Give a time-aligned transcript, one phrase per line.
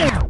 [0.00, 0.29] Yeah.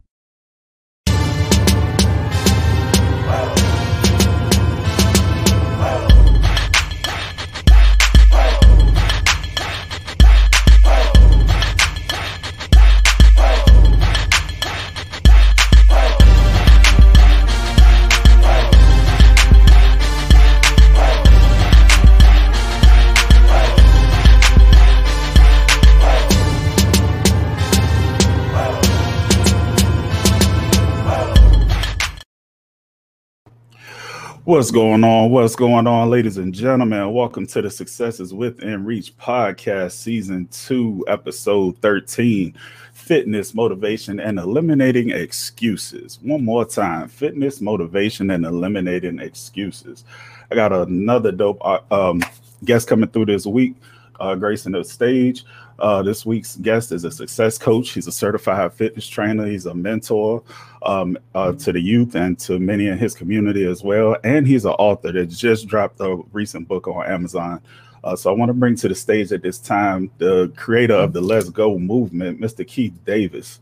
[34.51, 35.31] What's going on?
[35.31, 37.13] What's going on, ladies and gentlemen?
[37.13, 42.59] Welcome to the Success Is Within Reach podcast, season two, episode 13
[42.93, 46.19] Fitness, Motivation, and Eliminating Excuses.
[46.23, 50.03] One more time fitness, motivation, and eliminating excuses.
[50.51, 52.21] I got another dope uh, um,
[52.65, 53.77] guest coming through this week,
[54.19, 55.45] uh, gracing the stage.
[55.79, 57.91] Uh, this week's guest is a success coach.
[57.91, 59.47] He's a certified fitness trainer.
[59.47, 60.43] He's a mentor
[60.83, 64.17] um, uh, to the youth and to many in his community as well.
[64.25, 67.61] And he's an author that just dropped a recent book on Amazon.
[68.03, 71.13] Uh, so I want to bring to the stage at this time the creator of
[71.13, 72.67] the Let's Go movement, Mr.
[72.67, 73.61] Keith Davis.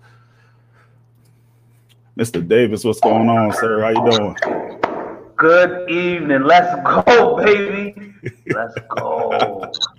[2.16, 2.47] Mr.
[2.47, 3.80] Davis, what's going on, sir?
[3.80, 4.36] How you doing?
[5.36, 6.42] Good evening.
[6.42, 8.12] Let's go, baby.
[8.48, 9.70] Let's go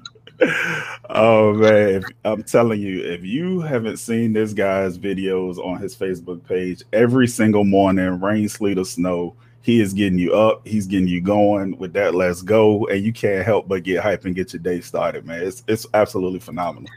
[1.10, 6.46] oh man, I'm telling you, if you haven't seen this guy's videos on his Facebook
[6.46, 11.08] page, every single morning, rain, sleet, or snow, he is getting you up, he's getting
[11.08, 14.54] you going with that let's go, and you can't help but get hype and get
[14.54, 15.44] your day started, man.
[15.44, 16.90] It's it's absolutely phenomenal.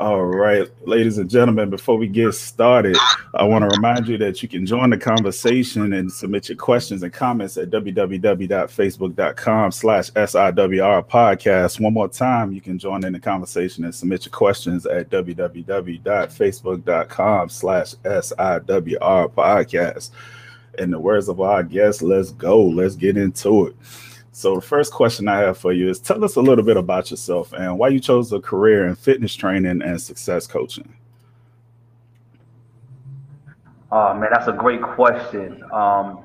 [0.00, 2.96] All right, ladies and gentlemen, before we get started,
[3.32, 7.04] I want to remind you that you can join the conversation and submit your questions
[7.04, 11.78] and comments at www.facebook.com slash SIWR podcast.
[11.78, 17.48] One more time, you can join in the conversation and submit your questions at www.facebook.com
[17.48, 20.10] slash SIWR podcast.
[20.76, 22.64] In the words of our guest, let's go.
[22.64, 23.76] Let's get into it.
[24.36, 27.08] So the first question I have for you is tell us a little bit about
[27.08, 30.92] yourself and why you chose a career in fitness training and success coaching.
[33.92, 35.62] Oh man, that's a great question.
[35.72, 36.24] Um,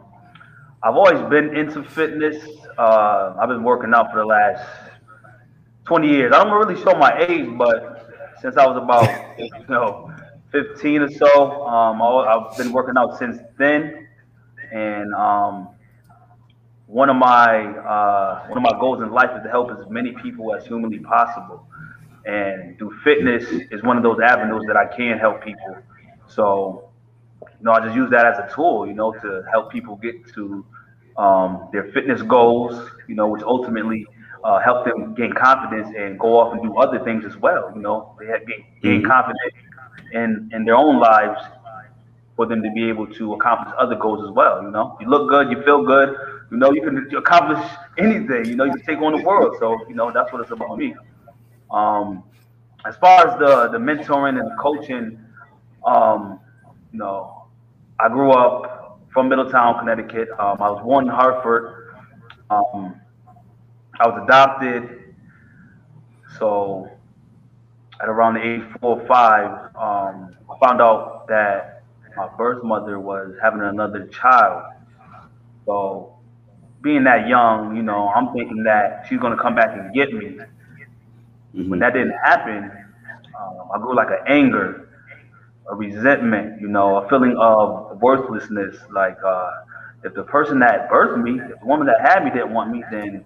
[0.81, 2.43] I've always been into fitness.
[2.79, 4.67] Uh, I've been working out for the last
[5.85, 6.33] 20 years.
[6.33, 8.09] I don't really show my age, but
[8.41, 10.11] since I was about you know
[10.51, 14.07] 15 or so, um, I've been working out since then,
[14.71, 15.69] and um,
[16.89, 20.11] one of my uh, one of my goals in life is to help as many
[20.23, 21.67] people as humanly possible,
[22.25, 25.77] and through fitness is one of those avenues that I can help people.
[26.27, 26.89] So,
[27.41, 30.15] you know, I just use that as a tool, you know, to help people get
[30.33, 30.65] to
[31.15, 34.07] um, their fitness goals, you know, which ultimately
[34.43, 37.71] uh, help them gain confidence and go off and do other things as well.
[37.75, 39.11] You know, they have gain, gain mm-hmm.
[39.11, 39.53] confidence
[40.13, 41.39] in in their own lives
[42.35, 44.63] for them to be able to accomplish other goals as well.
[44.63, 46.17] You know, you look good, you feel good
[46.51, 47.63] you know, you can accomplish
[47.97, 48.45] anything.
[48.45, 49.55] You know, you can take on the world.
[49.59, 50.95] So, you know, that's what it's about me.
[51.71, 52.23] Um,
[52.85, 55.19] as far as the the mentoring and the coaching,
[55.85, 56.39] um,
[56.91, 57.45] you know,
[57.99, 60.29] I grew up from Middletown, Connecticut.
[60.39, 61.93] Um, I was born in Hartford.
[62.49, 62.99] Um,
[63.99, 65.13] I was adopted.
[66.37, 66.89] So,
[68.01, 71.83] at around the age four or five, um, I found out that
[72.15, 74.73] my birth mother was having another child.
[75.65, 76.18] So
[76.81, 80.37] being that young, you know, I'm thinking that she's gonna come back and get me.
[81.55, 81.69] Mm-hmm.
[81.69, 82.71] When that didn't happen,
[83.39, 84.89] um, I grew like an anger,
[85.69, 88.77] a resentment, you know, a feeling of worthlessness.
[88.91, 89.51] Like uh,
[90.03, 92.83] if the person that birthed me, if the woman that had me didn't want me,
[92.91, 93.25] then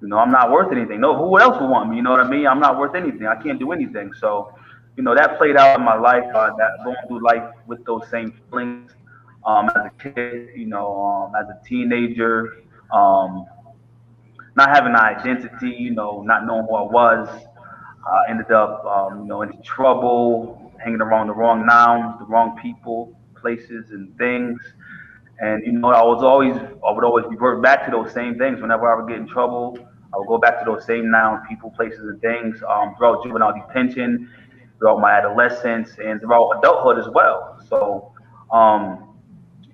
[0.00, 1.00] you know, I'm not worth anything.
[1.00, 1.96] No, who else would want me?
[1.96, 2.46] You know what I mean?
[2.46, 3.26] I'm not worth anything.
[3.26, 4.12] I can't do anything.
[4.12, 4.52] So,
[4.96, 6.24] you know, that played out in my life.
[6.34, 8.92] Uh, that going through life with those same feelings
[9.44, 12.58] um, as a kid, you know, um, as a teenager,
[12.92, 13.46] um,
[14.56, 17.28] not having an identity, you know, not knowing who I was.
[18.06, 22.58] I ended up, um, you know, into trouble, hanging around the wrong nouns, the wrong
[22.60, 24.60] people, places, and things.
[25.38, 28.60] And you know, I was always, I would always revert back to those same things.
[28.60, 29.78] Whenever I would get in trouble,
[30.14, 33.54] I would go back to those same nouns, people, places, and things um, throughout juvenile
[33.54, 34.28] detention,
[34.78, 37.58] throughout my adolescence, and throughout adulthood as well.
[37.68, 38.12] So,
[38.52, 39.11] um,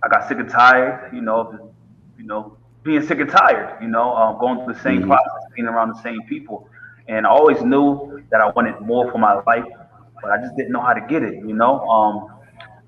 [0.02, 1.72] I got sick and tired, you know,
[2.16, 5.08] you know, being sick and tired, you know, um, going through the same mm-hmm.
[5.08, 6.68] process, being around the same people.
[7.08, 9.64] And I always knew that I wanted more for my life,
[10.22, 11.80] but I just didn't know how to get it, you know.
[11.88, 12.38] Um,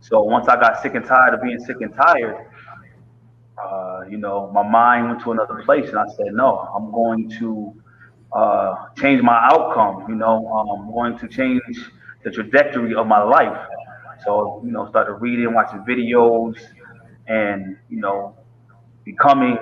[0.01, 2.47] so once I got sick and tired of being sick and tired,
[3.63, 7.29] uh, you know, my mind went to another place, and I said, no, I'm going
[7.39, 7.75] to
[8.33, 10.06] uh, change my outcome.
[10.09, 11.63] You know, um, I'm going to change
[12.23, 13.59] the trajectory of my life.
[14.25, 16.56] So, you know, started reading, watching videos,
[17.26, 18.37] and, you know,
[19.05, 19.58] becoming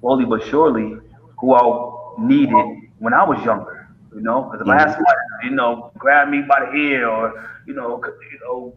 [0.00, 0.96] slowly but surely
[1.38, 3.88] who I needed when I was younger.
[4.14, 4.70] You know, because if mm-hmm.
[4.70, 8.76] I had somebody, you know, grab me by the ear or, you know, you know,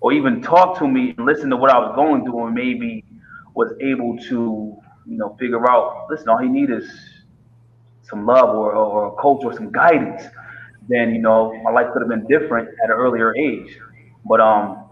[0.00, 3.04] or even talk to me and listen to what I was going through and maybe
[3.54, 4.76] was able to,
[5.06, 6.88] you know, figure out, listen, all he needs is
[8.02, 10.22] some love or, or a coach or some guidance,
[10.88, 13.78] then, you know, my life could have been different at an earlier age.
[14.24, 14.83] But um,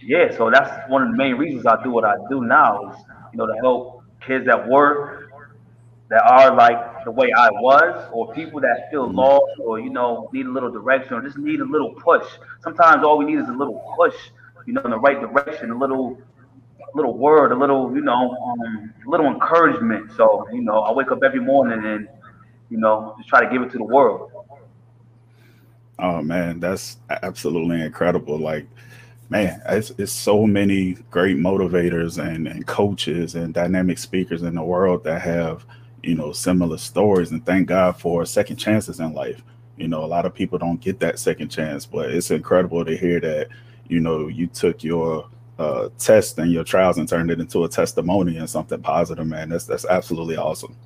[0.00, 2.96] yeah, so that's one of the main reasons I do what I do now is,
[3.32, 5.30] you know, to help kids that were
[6.10, 9.18] that are like the way I was, or people that feel mm-hmm.
[9.18, 12.26] lost, or you know, need a little direction, or just need a little push.
[12.62, 14.14] Sometimes all we need is a little push,
[14.66, 16.18] you know, in the right direction, a little,
[16.94, 20.12] little word, a little, you know, um, a little encouragement.
[20.16, 22.08] So, you know, I wake up every morning and,
[22.70, 24.30] you know, just try to give it to the world.
[25.98, 28.38] Oh man, that's absolutely incredible.
[28.38, 28.66] Like,
[29.34, 34.62] man, it's, it's so many great motivators and, and coaches and dynamic speakers in the
[34.62, 35.66] world that have,
[36.04, 37.32] you know, similar stories.
[37.32, 39.42] And thank God for second chances in life.
[39.76, 42.96] You know, a lot of people don't get that second chance, but it's incredible to
[42.96, 43.48] hear that,
[43.88, 45.28] you know, you took your
[45.58, 49.48] uh, test and your trials and turned it into a testimony and something positive, man.
[49.48, 50.76] That's that's absolutely awesome.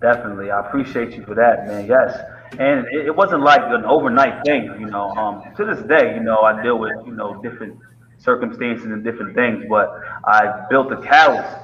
[0.00, 1.86] Definitely, I appreciate you for that, man.
[1.86, 2.16] Yes,
[2.58, 5.10] and it, it, wasn't like an overnight thing, you know.
[5.10, 7.78] Um, to this day, you know, I deal with you know different
[8.18, 9.88] circumstances and different things, but
[10.24, 11.56] I built a catalyst,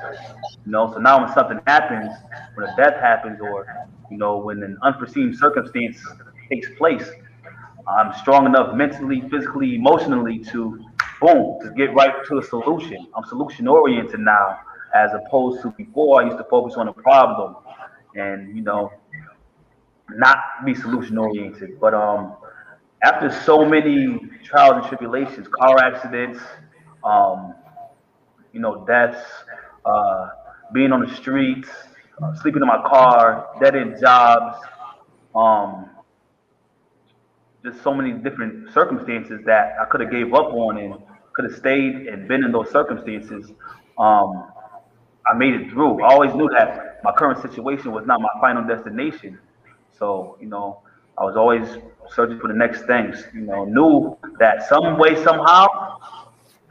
[0.65, 0.93] you know.
[0.93, 2.13] So now when something happens,
[2.55, 3.67] when a death happens, or
[4.11, 5.99] you know, when an unforeseen circumstance
[6.49, 7.09] takes place,
[7.89, 10.85] I'm strong enough mentally, physically, emotionally to
[11.21, 13.07] boom to get right to a solution.
[13.17, 14.61] I'm solution oriented now,
[14.95, 17.57] as opposed to before I used to focus on a problem
[18.17, 18.91] and you know
[20.11, 21.81] not be solution oriented.
[21.81, 22.37] But um,
[23.03, 26.41] after so many trials and tribulations, car accidents,
[27.05, 27.55] um,
[28.53, 29.21] you know, deaths,
[29.85, 30.29] uh,
[30.73, 31.69] being on the streets,
[32.23, 34.59] uh, sleeping in my car, dead end jobs,
[35.35, 35.91] um,
[37.65, 40.95] just so many different circumstances that I could have gave up on and
[41.35, 43.53] could have stayed and been in those circumstances.
[43.99, 44.51] Um,
[45.27, 46.03] I made it through.
[46.03, 49.39] I always knew that my current situation was not my final destination.
[49.99, 50.81] So, you know,
[51.19, 51.67] I was always
[52.15, 53.25] searching for the next things.
[53.35, 55.67] You know, knew that some way, somehow,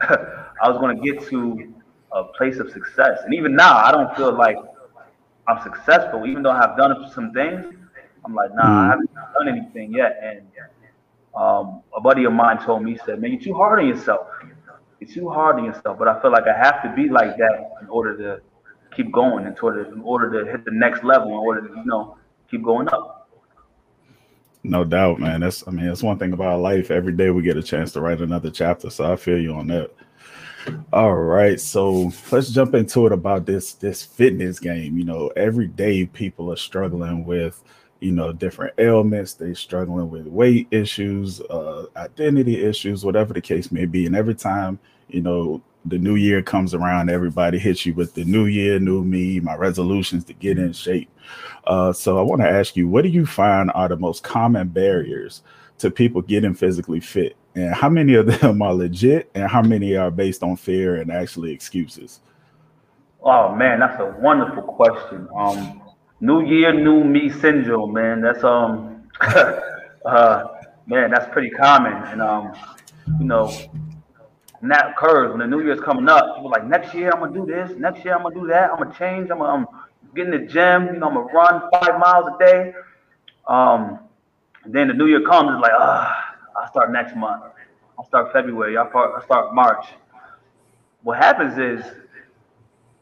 [0.00, 1.72] I was going to get to
[2.12, 3.20] a place of success.
[3.24, 4.56] And even now, I don't feel like
[5.48, 7.64] I'm successful, even though I've done some things.
[8.24, 8.66] I'm like, nah, mm.
[8.66, 10.18] I haven't done anything yet.
[10.22, 10.42] And
[11.34, 14.26] um, a buddy of mine told me, he said, man, you're too hard on yourself.
[15.00, 15.98] You're too hard on yourself.
[15.98, 18.42] But I feel like I have to be like that in order to
[18.96, 21.84] keep going, in order, in order to hit the next level, in order to, you
[21.84, 22.16] know,
[22.50, 23.15] keep going up.
[24.68, 25.40] No doubt, man.
[25.40, 26.90] That's I mean, that's one thing about life.
[26.90, 28.90] Every day we get a chance to write another chapter.
[28.90, 29.92] So I feel you on that.
[30.92, 34.98] All right, so let's jump into it about this this fitness game.
[34.98, 37.62] You know, every day people are struggling with,
[38.00, 39.34] you know, different ailments.
[39.34, 44.06] They're struggling with weight issues, uh, identity issues, whatever the case may be.
[44.06, 48.24] And every time, you know, the new year comes around, everybody hits you with the
[48.24, 51.08] new year, new me, my resolutions to get in shape.
[51.66, 54.68] Uh, so I want to ask you, what do you find are the most common
[54.68, 55.42] barriers
[55.78, 57.36] to people getting physically fit?
[57.54, 61.10] And how many of them are legit and how many are based on fear and
[61.10, 62.20] actually excuses?
[63.22, 65.26] Oh man, that's a wonderful question.
[65.36, 65.82] Um,
[66.20, 68.20] new year, new me syndrome, man.
[68.20, 70.44] That's um uh
[70.86, 71.92] man, that's pretty common.
[71.92, 72.54] And um,
[73.18, 73.52] you know,
[74.70, 76.36] that occurs when the new year's coming up.
[76.36, 78.78] People like, next year I'm gonna do this, next year I'm gonna do that, I'm
[78.78, 79.66] gonna change, I'm gonna I'm
[80.14, 82.72] get in the gym, you know, I'm gonna run five miles a day.
[83.46, 84.00] Um,
[84.64, 87.44] then the new year comes, it's like, ah, I'll start next month.
[87.98, 89.86] I'll start February, I'll start, I'll start March.
[91.02, 91.84] What happens is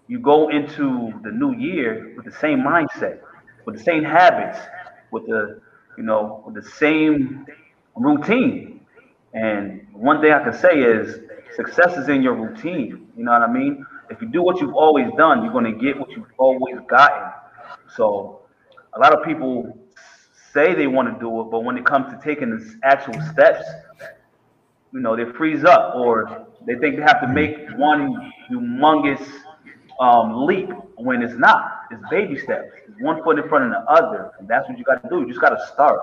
[0.07, 3.21] you go into the new year with the same mindset,
[3.65, 4.59] with the same habits,
[5.11, 5.61] with the,
[5.97, 7.47] you know, with the same
[7.97, 8.81] routine.
[9.33, 11.21] And one thing I can say is
[11.57, 13.09] success is in your routine.
[13.17, 13.85] You know what I mean?
[14.11, 17.31] If you do what you've always done, you're going to get what you've always gotten.
[17.97, 18.41] So
[18.95, 19.79] a lot of people
[20.53, 23.65] say they want to do it, but when it comes to taking the actual steps,
[24.93, 29.21] you know, they freeze up or they think they have to make one humongous
[30.01, 31.83] um, leap when it's not.
[31.91, 32.71] It's baby steps.
[33.01, 35.21] One foot in front of the other, and that's what you got to do.
[35.21, 36.01] You just got to start.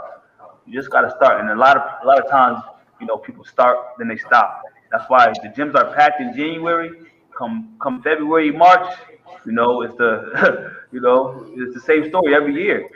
[0.66, 1.40] You just got to start.
[1.40, 2.62] And a lot of a lot of times,
[3.00, 4.62] you know, people start, then they stop.
[4.92, 6.92] That's why the gyms are packed in January.
[7.38, 8.94] Come come February, March,
[9.46, 12.88] you know, it's the you know, it's the same story every year.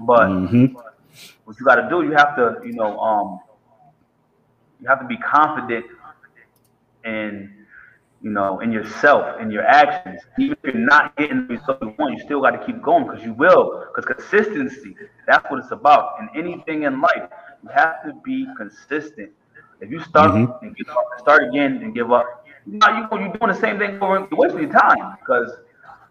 [0.00, 0.74] But mm-hmm.
[1.44, 3.40] what you got to do, you have to, you know, um,
[4.80, 5.86] you have to be confident
[7.04, 7.52] in,
[8.22, 10.20] you know, in yourself, in your actions.
[10.38, 13.06] Even if you're not getting the result you want, you still got to keep going
[13.06, 13.86] because you will.
[13.94, 14.96] Because consistency,
[15.26, 16.16] that's what it's about.
[16.20, 17.28] In anything in life,
[17.62, 19.30] you have to be consistent.
[19.80, 20.64] If you start mm-hmm.
[20.64, 23.98] and give up, start again and give up, you know, you're doing the same thing
[24.00, 24.26] over.
[24.30, 25.50] You're wasting your time because,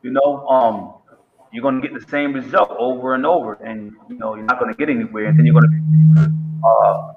[0.01, 0.93] you know, um,
[1.51, 4.59] you're going to get the same result over and over, and you know you're not
[4.59, 7.13] going to get anywhere, and then you're going to be, uh,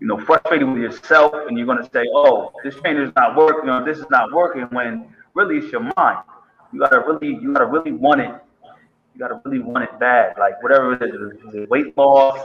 [0.00, 3.36] you know, frustrated with yourself, and you're going to say, "Oh, this trainer is not
[3.36, 6.18] working, or this is not working," when really it's your mind.
[6.72, 8.30] You gotta really, you gotta really want it.
[9.14, 12.38] You gotta really want it bad, like whatever it is, if it's weight loss,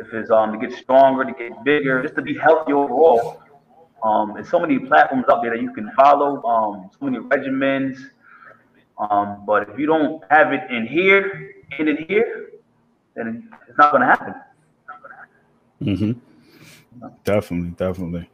[0.00, 3.42] if it's um to get stronger, to get bigger, just to be healthy overall.
[4.02, 6.42] Um, there's so many platforms out there that you can follow.
[6.44, 8.10] Um, so many regimens
[9.00, 12.50] um, but if you don't have it in here and in here,
[13.14, 14.34] then it's not going to happen.
[15.82, 17.06] Mm-hmm.
[17.24, 18.30] Definitely, definitely.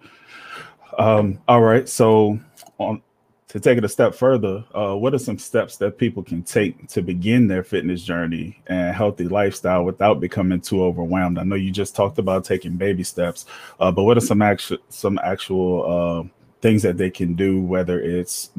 [0.98, 1.88] Um, all right.
[1.88, 2.40] So,
[2.78, 3.00] on
[3.48, 6.88] to take it a step further, uh, what are some steps that people can take
[6.88, 11.38] to begin their fitness journey and healthy lifestyle without becoming too overwhelmed?
[11.38, 13.46] I know you just talked about taking baby steps,
[13.78, 16.28] uh, but what are some actual some actual uh,
[16.60, 18.50] things that they can do, whether it's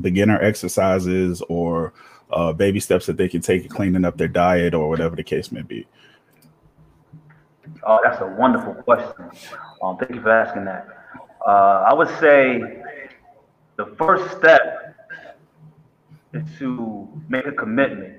[0.00, 1.92] beginner exercises or
[2.30, 5.24] uh, baby steps that they can take in cleaning up their diet or whatever the
[5.24, 5.86] case may be?
[7.82, 9.28] Oh, that's a wonderful question.
[9.82, 10.86] Um, thank you for asking that.
[11.44, 12.82] Uh, I would say
[13.76, 14.96] the first step
[16.32, 18.18] is to make a commitment.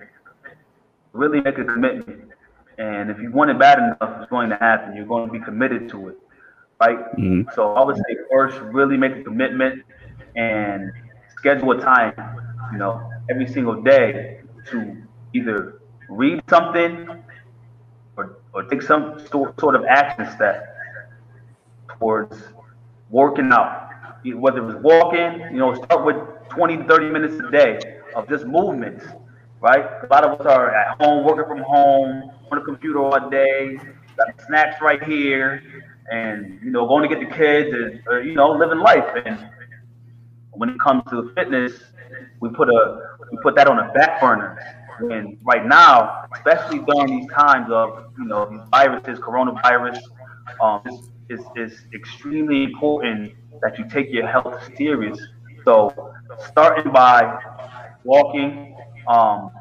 [1.14, 2.32] Really make a commitment.
[2.78, 4.96] And if you want it bad enough, it's going to happen.
[4.96, 6.18] You're going to be committed to it
[6.80, 6.98] right?
[7.18, 7.50] Mm-hmm.
[7.56, 9.84] So I would say first, really make a commitment
[10.36, 10.92] and
[11.38, 12.14] schedule a time,
[12.72, 14.98] you know, every single day to
[15.34, 17.08] either read something
[18.16, 20.76] or, or take some sort of action step
[21.98, 22.38] towards
[23.10, 23.87] working out.
[24.34, 26.18] Whether it's walking, you know, start with
[26.50, 29.06] 20, 30 minutes a day of just movements,
[29.62, 29.86] right?
[30.04, 33.78] A lot of us are at home, working from home, on the computer all day,
[34.18, 35.62] got snacks right here,
[36.12, 39.50] and you know going to get the kids and or, you know living life and
[40.52, 41.74] when it comes to fitness
[42.40, 43.00] we put a
[43.32, 44.58] we put that on a back burner
[45.12, 50.00] and right now especially during these times of you know these viruses coronavirus
[50.62, 50.82] um
[51.30, 55.20] is is extremely important that you take your health serious
[55.66, 56.14] so
[56.50, 57.40] starting by
[58.04, 58.76] walking
[59.08, 59.52] um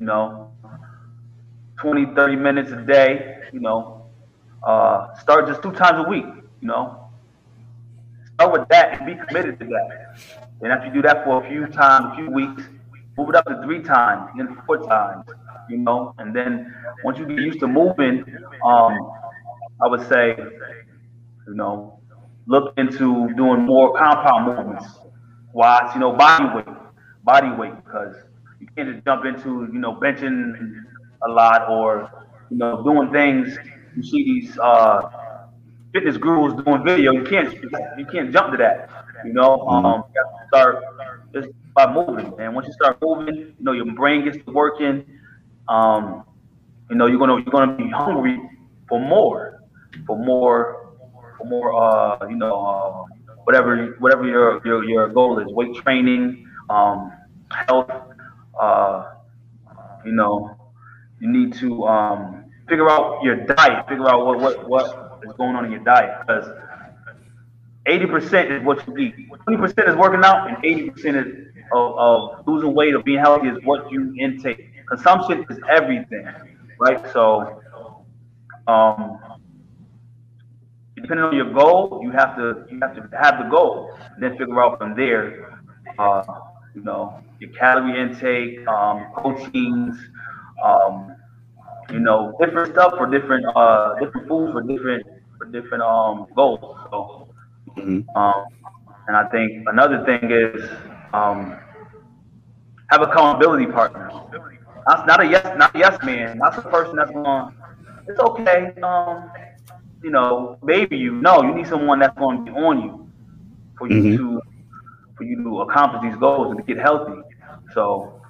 [0.00, 0.50] you know
[1.76, 4.02] 20 30 minutes a day you know
[4.62, 6.24] uh, start just two times a week,
[6.60, 7.10] you know.
[8.34, 10.16] Start with that and be committed to that.
[10.62, 12.62] And after you do that for a few times, a few weeks,
[13.16, 15.26] move it up to three times, then four times,
[15.68, 16.14] you know.
[16.18, 16.72] And then
[17.04, 18.24] once you get used to moving,
[18.64, 19.12] um,
[19.82, 20.36] I would say,
[21.46, 21.98] you know,
[22.46, 24.86] look into doing more compound movements.
[25.52, 26.76] Watch, you know, body weight,
[27.24, 28.16] body weight, because
[28.60, 30.84] you can't just jump into, you know, benching
[31.26, 32.10] a lot or,
[32.50, 33.58] you know, doing things
[33.96, 35.02] you see these uh,
[35.92, 37.52] fitness gurus doing video, you can't
[37.98, 38.88] you can't jump to that.
[39.24, 39.86] You know, mm-hmm.
[39.86, 40.84] um, you have to start
[41.32, 42.32] just by moving.
[42.38, 45.04] And once you start moving, you know your brain gets to working.
[45.68, 46.24] Um,
[46.90, 48.40] you know you're gonna you're gonna be hungry
[48.88, 49.51] for more,
[50.06, 50.94] for more,
[51.38, 51.74] for more.
[51.74, 53.04] Uh, you know, uh,
[53.44, 57.12] whatever whatever your your your goal is, weight training, um,
[57.50, 57.90] health.
[58.58, 59.14] Uh,
[60.04, 60.56] you know,
[61.20, 65.54] you need to um, figure out your diet, figure out what what what is going
[65.56, 66.46] on in your diet because
[67.86, 69.14] 80% is what you eat.
[69.30, 73.58] 20% is working out, and 80% is of, of, losing weight or being healthy is
[73.64, 74.70] what you intake.
[74.88, 76.26] Consumption is everything,
[76.78, 77.00] right?
[77.12, 77.60] So,
[78.66, 79.18] um,
[80.96, 84.62] depending on your goal, you have to you have to have the goal, then figure
[84.62, 85.60] out from there,
[85.98, 86.22] uh,
[86.74, 89.96] you know, your calorie intake, um, proteins,
[90.62, 91.16] um,
[91.90, 95.06] you know, different stuff for different uh different foods for different
[95.38, 96.60] for different um goals.
[96.90, 97.28] So
[97.76, 98.16] mm-hmm.
[98.16, 98.44] um
[99.08, 100.70] and I think another thing is
[101.12, 101.58] um
[102.90, 104.12] have accountability partners.
[104.88, 107.54] Not, not a yes not a yes man, not the person that's going
[108.08, 108.72] it's okay.
[108.82, 109.30] Um
[110.02, 113.10] you know, maybe you know you need someone that's going to be on you
[113.78, 114.16] for you mm-hmm.
[114.16, 114.42] to
[115.16, 117.20] for you to accomplish these goals and to get healthy.
[117.74, 118.20] So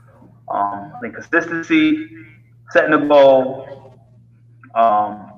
[0.49, 2.09] um, I think consistency
[2.71, 3.97] setting a goal,
[4.75, 5.31] um,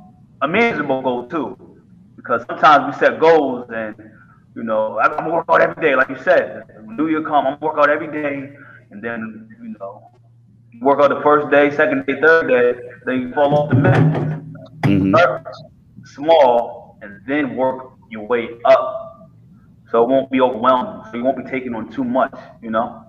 [0.43, 1.57] a manageable goal too,
[2.17, 3.95] because sometimes we set goals and
[4.57, 6.65] you know I'm gonna work out every day, like you said.
[6.87, 8.57] New Year come, I'm gonna work out every day,
[8.91, 10.11] and then you know
[10.81, 14.41] work out the first day, second day, third day, then you fall off the mat.
[14.83, 15.74] Mm-hmm.
[16.05, 19.31] Small and then work your way up.
[19.91, 21.05] So it won't be overwhelming.
[21.11, 23.05] So you won't be taking on too much, you know?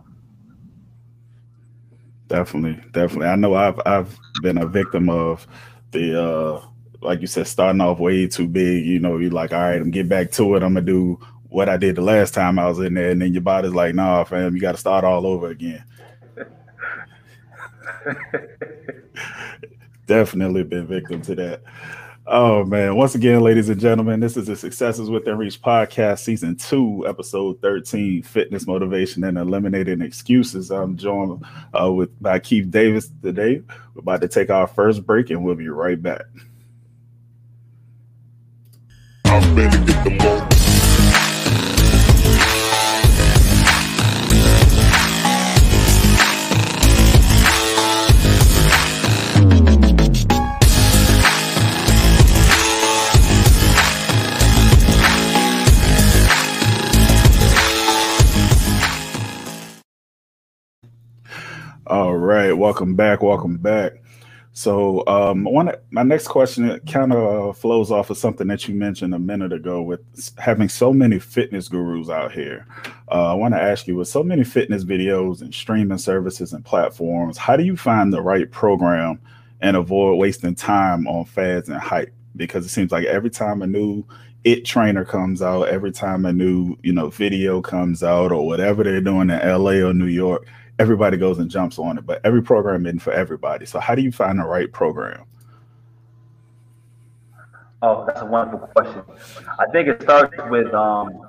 [2.28, 3.28] Definitely, definitely.
[3.28, 5.48] I know I've I've been a victim of
[5.92, 6.66] the uh
[7.02, 9.92] like you said, starting off way too big, you know, you're like, all right, I'm
[9.92, 10.64] get back to it.
[10.64, 13.32] I'm gonna do what I did the last time I was in there, and then
[13.32, 15.84] your body's like, nah, fam, you gotta start all over again.
[20.08, 21.62] Definitely been victim to that.
[22.28, 22.96] Oh man!
[22.96, 27.06] Once again, ladies and gentlemen, this is the Success Is Within Reach podcast, season two,
[27.08, 30.72] episode thirteen: fitness, motivation, and eliminating excuses.
[30.72, 31.46] I'm joined
[31.80, 33.62] uh, with by Keith Davis today.
[33.94, 36.24] We're about to take our first break, and we'll be right back.
[62.66, 63.22] Welcome back.
[63.22, 64.02] Welcome back.
[64.54, 69.14] So, um, one my next question kind of flows off of something that you mentioned
[69.14, 70.00] a minute ago with
[70.40, 72.66] having so many fitness gurus out here.
[73.12, 76.66] Uh, I want to ask you, with so many fitness videos and streaming services and
[76.66, 79.20] platforms, how do you find the right program
[79.62, 82.12] and avoid wasting time on fads and hype?
[82.36, 84.04] Because it seems like every time a new
[84.44, 88.84] it trainer comes out, every time a new you know video comes out, or whatever
[88.84, 90.48] they're doing in LA or New York
[90.80, 93.66] everybody goes and jumps on it, but every program isn't for everybody.
[93.66, 95.26] So how do you find the right program?
[97.82, 99.04] Oh, that's a wonderful question.
[99.60, 101.28] I think it starts with um,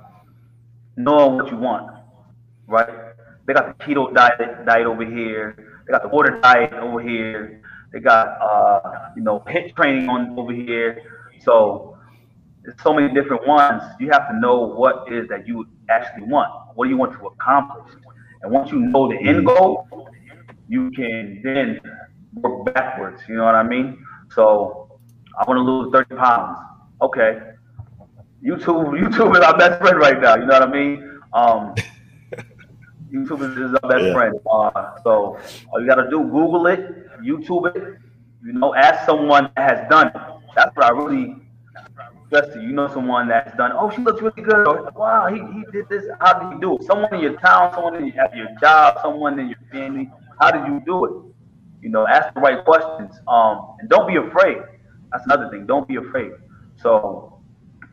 [0.95, 2.01] knowing what you want,
[2.67, 2.89] right?
[3.45, 5.81] They got the keto diet diet over here.
[5.85, 7.61] They got the water diet over here.
[7.93, 11.01] They got uh, you know HIIT training on over here.
[11.41, 11.97] So
[12.63, 13.83] there's so many different ones.
[13.99, 16.49] You have to know what is that you actually want.
[16.75, 17.93] What do you want to accomplish?
[18.41, 19.87] And once you know the end goal,
[20.67, 21.79] you can then
[22.33, 23.21] work backwards.
[23.27, 23.97] You know what I mean?
[24.33, 24.99] So
[25.37, 26.57] I want to lose 30 pounds.
[27.01, 27.39] Okay.
[28.43, 30.35] YouTube, YouTube is our best friend right now.
[30.35, 31.19] You know what I mean?
[31.33, 31.75] Um,
[33.11, 34.13] YouTube is, our best yeah.
[34.13, 34.39] friend.
[34.51, 35.39] Uh, so
[35.71, 37.97] all you got to do, Google it, YouTube it.
[38.43, 40.21] You know, ask someone that has done it.
[40.55, 41.35] That's what I really
[42.29, 45.63] Justin, you know someone that's done, oh, she looks really good, or wow, he, he
[45.71, 46.03] did this.
[46.19, 46.83] How did he do it?
[46.83, 50.11] Someone in your town, someone in your, at your job, someone in your family.
[50.39, 51.11] How did you do it?
[51.81, 53.13] You know, ask the right questions.
[53.27, 54.57] Um, and don't be afraid.
[55.11, 55.65] That's another thing.
[55.65, 56.31] Don't be afraid.
[56.75, 57.39] So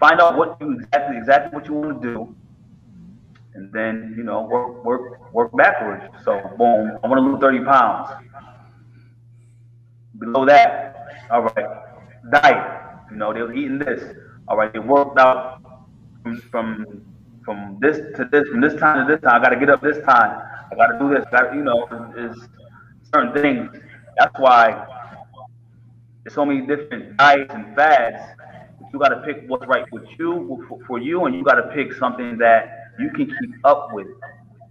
[0.00, 2.36] find out what you exactly exactly what you want to do,
[3.54, 6.04] and then you know work work work backwards.
[6.24, 8.10] So boom, I want to lose thirty pounds.
[10.18, 11.66] Below that, all right,
[12.32, 12.80] diet.
[13.10, 14.16] You know, they were eating this
[14.48, 15.60] all right, they worked out
[16.22, 17.04] from, from
[17.44, 19.40] from this to this, from this time to this time.
[19.40, 20.42] I got to get up this time.
[20.72, 21.24] I got to do this.
[21.30, 22.40] Got you know, it's
[23.12, 23.70] certain things.
[24.18, 24.86] That's why
[26.22, 28.22] there's so many different diets and fads.
[28.92, 31.68] You got to pick what's right with you for, for, you, and you got to
[31.74, 34.06] pick something that you can keep up with.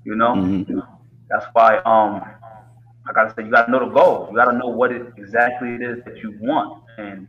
[0.06, 0.80] You know, mm-hmm.
[1.30, 2.24] that's why um,
[3.08, 4.28] I gotta say you gotta know the goal.
[4.30, 7.28] You gotta know what it exactly it is that you want, and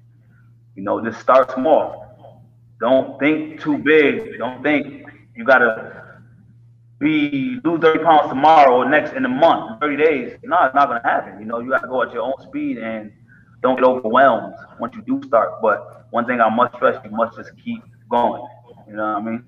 [0.74, 2.03] you know, just start small.
[2.80, 4.38] Don't think too big.
[4.38, 5.06] Don't think
[5.36, 6.20] you gotta
[6.98, 10.38] be lose 30 pounds tomorrow or next in a month, 30 days.
[10.42, 11.38] No, it's not gonna happen.
[11.38, 13.12] You know, you gotta go at your own speed and
[13.62, 15.60] don't get overwhelmed once you do start.
[15.62, 18.42] But one thing I must stress, you must just keep going.
[18.86, 19.44] You know what I mean?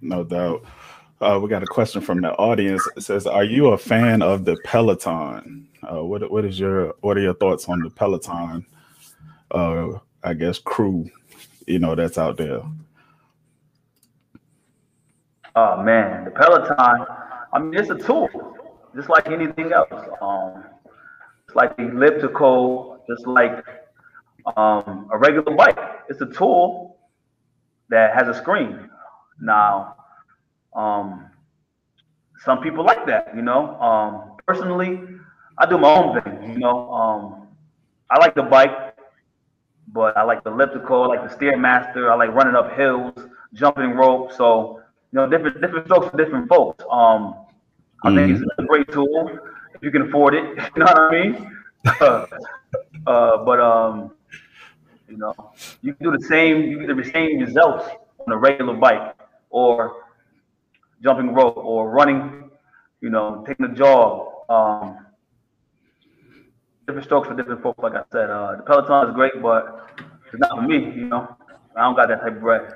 [0.00, 0.64] No doubt.
[1.20, 2.86] Uh, we got a question from the audience.
[2.96, 5.68] It says, "Are you a fan of the Peloton?
[5.82, 8.66] Uh, what What is your What are your thoughts on the Peloton?
[9.50, 11.10] Uh, I guess crew
[11.66, 12.62] you know that's out there?
[15.54, 17.06] Oh man, the Peloton.
[17.52, 18.28] I mean, it's a tool,
[18.94, 19.90] just like anything else.
[20.20, 20.64] Um,
[21.46, 23.64] it's like the elliptical, just like
[24.56, 25.78] um, a regular bike.
[26.08, 26.98] It's a tool
[27.88, 28.90] that has a screen.
[29.40, 29.96] Now,
[30.74, 31.30] um,
[32.44, 33.80] some people like that, you know.
[33.80, 35.00] Um, personally,
[35.58, 36.92] I do my own thing, you know.
[36.92, 37.48] Um,
[38.10, 38.85] I like the bike
[39.88, 43.14] but I like the elliptical, I like the stairmaster, I like running up hills,
[43.54, 44.32] jumping rope.
[44.32, 46.84] So you know, different different strokes for different folks.
[46.90, 47.34] Um,
[48.02, 48.16] I mm-hmm.
[48.16, 49.38] think it's a great tool
[49.74, 50.44] if you can afford it.
[50.76, 51.56] You know what I mean?
[52.00, 52.26] uh,
[53.06, 54.10] uh, but um,
[55.08, 55.34] you know,
[55.82, 56.62] you can do the same.
[56.62, 57.88] You get the same results
[58.26, 59.14] on a regular bike
[59.50, 60.04] or
[61.02, 62.50] jumping rope or running.
[63.00, 64.32] You know, taking a jog.
[64.48, 65.06] Um,
[66.86, 67.82] different strokes for different folks.
[67.82, 69.90] Like I said, uh, the Peloton is great, but
[70.32, 70.76] it's not for me.
[70.76, 71.36] You know,
[71.76, 72.72] I don't got that type of bread.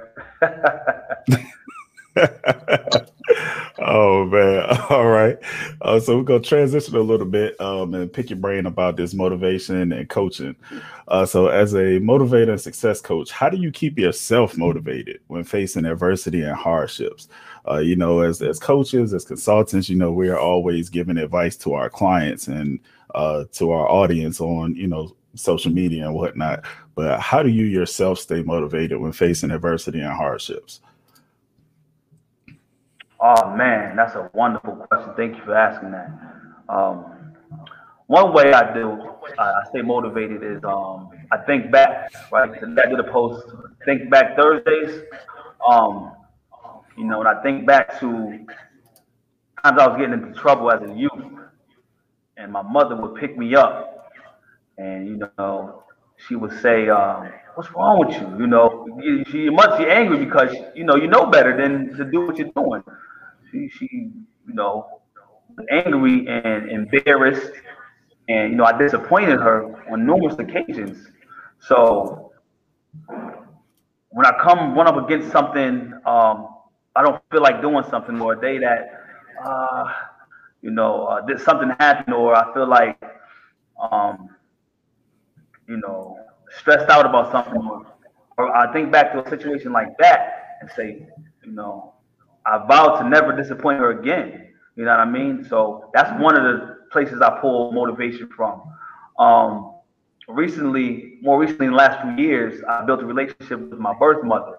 [3.79, 5.39] oh man all right
[5.83, 9.15] uh, so we're gonna transition a little bit um, and pick your brain about this
[9.15, 10.57] motivation and coaching
[11.09, 15.45] uh, so as a motivator and success coach how do you keep yourself motivated when
[15.45, 17.29] facing adversity and hardships
[17.69, 21.57] uh, you know as, as coaches as consultants you know we are always giving advice
[21.57, 22.81] to our clients and
[23.15, 27.65] uh, to our audience on you know social media and whatnot but how do you
[27.65, 30.81] yourself stay motivated when facing adversity and hardships
[33.23, 35.13] Oh man, that's a wonderful question.
[35.15, 36.11] Thank you for asking that.
[36.71, 37.35] Um,
[38.07, 38.99] one way I do,
[39.39, 42.11] I stay motivated is um, I think back.
[42.33, 43.47] Right, I did a post.
[43.85, 45.03] Think back Thursdays.
[45.69, 46.13] Um,
[46.97, 48.47] you know, and I think back to
[49.63, 51.13] times I was getting into trouble as a youth,
[52.41, 54.11] and my mother would pick me up,
[54.79, 55.85] and you know,
[56.29, 58.87] she would say, um, "What's wrong with you?" You know,
[59.31, 62.49] she must be angry because you know you know better than to do what you're
[62.57, 62.83] doing
[63.51, 63.89] she, she
[64.47, 65.01] you know,
[65.71, 67.53] angry and embarrassed,
[68.29, 71.09] and you know, I disappointed her on numerous occasions.
[71.61, 72.33] So
[74.11, 76.49] when I come run up against something, um,
[76.97, 78.91] I don't feel like doing something, or a day that,
[79.45, 79.85] uh,
[80.63, 82.99] you know, uh, did something happen, or I feel like,
[83.91, 84.29] um,
[85.69, 86.19] you know,
[86.59, 87.87] stressed out about something, or,
[88.39, 91.07] or I think back to a situation like that and say,
[91.45, 91.95] you know,
[92.47, 94.49] I vow to never disappoint her again.
[94.77, 95.45] You know what I mean?
[95.49, 98.63] So that's one of the places I pull motivation from.
[99.19, 99.75] Um,
[100.29, 104.25] recently, more recently, in the last few years, I built a relationship with my birth
[104.25, 104.57] mother.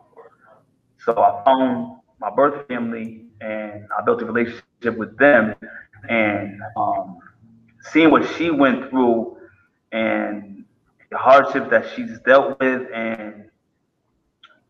[1.00, 5.56] So I found my birth family and I built a relationship with them.
[6.10, 7.20] And um,
[7.92, 9.38] seeing what she went through
[9.92, 10.66] and
[11.12, 13.46] the hardships that she's dealt with and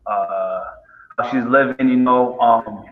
[0.06, 0.64] uh,
[1.30, 2.84] she's living, you know, um,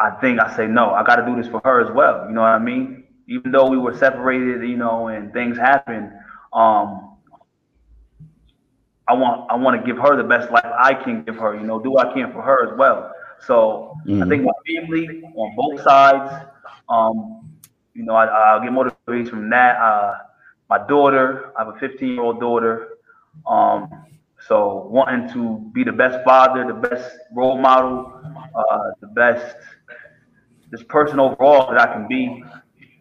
[0.00, 0.90] I think I say no.
[0.90, 2.26] I got to do this for her as well.
[2.28, 3.04] You know what I mean?
[3.28, 6.10] Even though we were separated, you know, and things happened,
[6.52, 7.16] um,
[9.08, 11.54] I want I want to give her the best life I can give her.
[11.54, 13.11] You know, do what I can for her as well.
[13.46, 14.22] So mm-hmm.
[14.22, 16.46] I think my family on both sides,
[16.88, 17.50] um,
[17.94, 19.76] you know, I, I get motivation from that.
[19.76, 20.18] Uh,
[20.68, 22.88] my daughter, I have a 15 year old daughter.
[23.46, 23.90] Um,
[24.48, 28.12] so wanting to be the best father, the best role model,
[28.54, 29.56] uh, the best
[30.70, 32.42] this person overall that I can be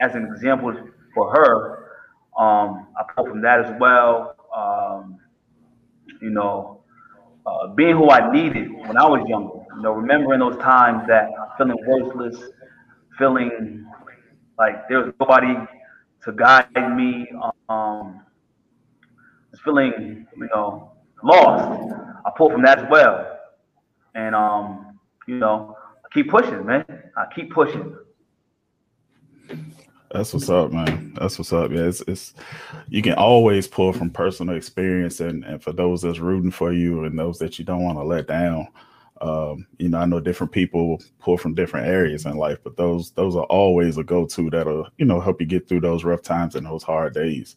[0.01, 0.75] as an example
[1.15, 1.87] for her.
[2.37, 4.35] Um, I pull from that as well.
[4.55, 5.19] Um,
[6.21, 6.83] you know,
[7.45, 9.60] uh, being who I needed when I was younger.
[9.75, 12.37] You know, remembering those times that I'm feeling worthless,
[13.17, 13.85] feeling
[14.57, 15.55] like there was nobody
[16.23, 17.27] to guide me.
[17.69, 18.21] Um,
[19.63, 20.91] feeling, you know,
[21.23, 21.93] lost.
[22.25, 23.39] I pull from that as well.
[24.15, 25.77] And um, you know,
[26.13, 26.85] keep pushing, man.
[27.17, 27.95] I keep pushing.
[30.11, 31.13] That's what's up, man.
[31.17, 31.71] That's what's up.
[31.71, 32.33] Yeah, it's, it's
[32.89, 37.05] you can always pull from personal experience, and and for those that's rooting for you
[37.05, 38.67] and those that you don't want to let down.
[39.21, 43.11] Um, you know, I know different people pull from different areas in life, but those
[43.11, 46.23] those are always a go to that'll you know help you get through those rough
[46.23, 47.55] times and those hard days.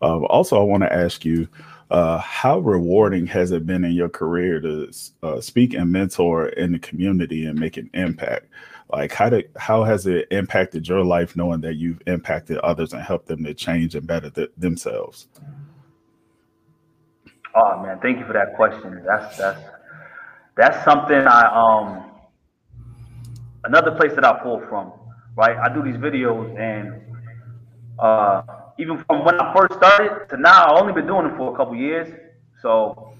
[0.00, 1.48] Uh, also, I want to ask you,
[1.90, 4.90] uh, how rewarding has it been in your career to
[5.22, 8.46] uh, speak and mentor in the community and make an impact?
[8.92, 13.02] Like, how did how has it impacted your life, knowing that you've impacted others and
[13.02, 15.28] helped them to change and better th- themselves?
[17.54, 19.02] Oh man, thank you for that question.
[19.04, 19.60] That's that's
[20.56, 22.10] that's something I um
[23.64, 24.92] another place that I pull from.
[25.34, 27.00] Right, I do these videos and
[27.98, 28.42] uh
[28.78, 31.56] even from when I first started to now, I've only been doing it for a
[31.56, 32.08] couple years.
[32.60, 33.14] So,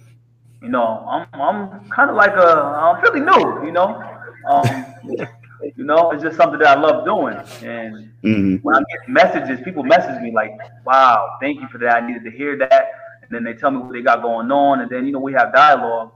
[0.61, 4.03] you know, I'm I'm kind of like a I'm fairly new, you know.
[4.49, 4.87] Um,
[5.77, 7.37] you know, it's just something that I love doing.
[7.63, 8.57] And mm-hmm.
[8.63, 10.53] when I get messages, people message me like,
[10.85, 12.03] "Wow, thank you for that.
[12.03, 12.93] I needed to hear that."
[13.23, 15.33] And then they tell me what they got going on, and then you know we
[15.35, 16.13] have dialogue,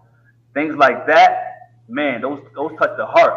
[0.57, 1.31] things like that.
[1.89, 3.35] Man, those those touch the heart.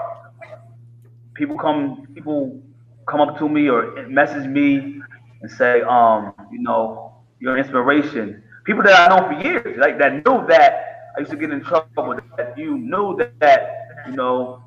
[1.35, 2.59] People come people
[3.07, 5.01] come up to me or message me
[5.41, 8.41] and say, um, you know, your inspiration.
[8.65, 11.61] People that I know for years, like that knew that I used to get in
[11.63, 12.57] trouble that.
[12.57, 13.69] You knew that, that
[14.07, 14.63] you know,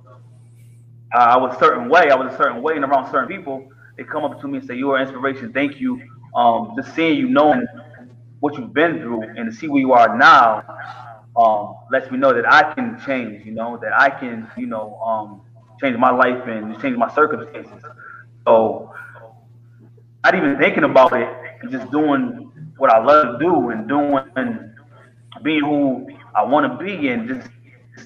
[1.13, 2.11] I was a certain way.
[2.11, 3.69] I was a certain way and around certain people.
[3.97, 5.53] They come up to me and say, "You are inspiration.
[5.53, 6.01] Thank you."
[6.35, 7.67] Um, just seeing you, knowing
[8.41, 10.65] what you've been through, and to see where you are now,
[11.37, 13.45] um, lets me know that I can change.
[13.45, 15.43] You know, that I can, you know, um,
[15.81, 17.83] change my life and change my circumstances.
[18.47, 18.93] So
[20.25, 21.29] not even thinking about it
[21.71, 24.75] just doing what I love to do and doing and
[25.43, 27.49] being who I want to be and just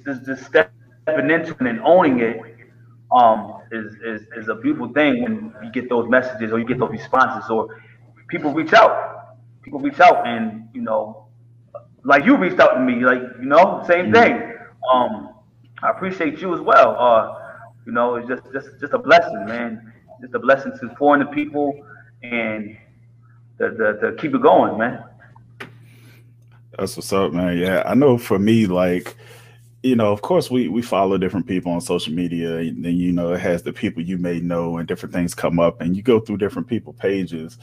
[0.05, 2.41] just, just stepping into it and owning it
[3.13, 6.79] um, is, is is a beautiful thing when you get those messages or you get
[6.79, 7.69] those responses or
[8.29, 9.37] people reach out.
[9.63, 11.26] People reach out and you know,
[12.05, 14.15] like you reached out to me, like you know, same mm-hmm.
[14.15, 14.59] thing.
[14.93, 15.35] Um,
[15.83, 16.97] I appreciate you as well.
[16.99, 17.39] Uh,
[17.85, 19.93] you know, it's just just just a blessing, man.
[20.21, 21.85] Just a blessing to foreign the people
[22.23, 22.77] and
[23.59, 25.05] to, to, to keep it going, man.
[26.79, 27.57] That's what's up, man.
[27.57, 29.17] Yeah, I know for me, like,
[29.83, 33.13] you know, of course we we follow different people on social media, and then you
[33.13, 36.03] know it has the people you may know, and different things come up, and you
[36.03, 37.59] go through different people pages,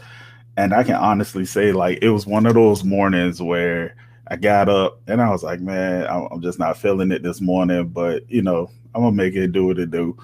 [0.57, 3.95] and I can honestly say, like, it was one of those mornings where
[4.27, 7.89] I got up and I was like, man, I'm just not feeling it this morning,
[7.89, 10.17] but you know, I'm gonna make it do what it do.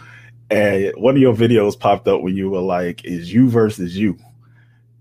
[0.50, 4.18] And one of your videos popped up when you were like, "Is you versus you?"